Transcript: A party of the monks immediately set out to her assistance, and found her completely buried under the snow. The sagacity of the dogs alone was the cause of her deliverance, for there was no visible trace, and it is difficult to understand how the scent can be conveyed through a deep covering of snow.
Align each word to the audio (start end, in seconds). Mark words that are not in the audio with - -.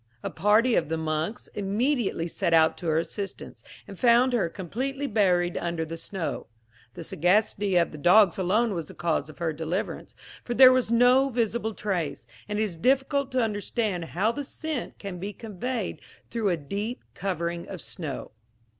A 0.23 0.31
party 0.31 0.73
of 0.73 0.89
the 0.89 0.97
monks 0.97 1.45
immediately 1.53 2.27
set 2.27 2.55
out 2.55 2.75
to 2.79 2.87
her 2.87 2.97
assistance, 2.97 3.63
and 3.87 3.99
found 3.99 4.33
her 4.33 4.49
completely 4.49 5.05
buried 5.05 5.55
under 5.57 5.85
the 5.85 5.95
snow. 5.95 6.47
The 6.95 7.03
sagacity 7.03 7.75
of 7.75 7.91
the 7.91 7.99
dogs 7.99 8.39
alone 8.39 8.73
was 8.73 8.87
the 8.87 8.95
cause 8.95 9.29
of 9.29 9.37
her 9.37 9.53
deliverance, 9.53 10.15
for 10.43 10.55
there 10.55 10.71
was 10.71 10.91
no 10.91 11.29
visible 11.29 11.75
trace, 11.75 12.25
and 12.49 12.57
it 12.57 12.63
is 12.63 12.77
difficult 12.77 13.31
to 13.33 13.43
understand 13.43 14.05
how 14.05 14.31
the 14.31 14.43
scent 14.43 14.97
can 14.97 15.19
be 15.19 15.33
conveyed 15.33 16.01
through 16.31 16.49
a 16.49 16.57
deep 16.57 17.03
covering 17.13 17.67
of 17.67 17.79
snow. 17.79 18.31